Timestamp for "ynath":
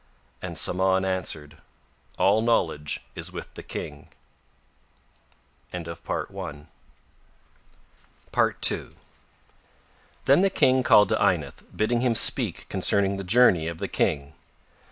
11.21-11.63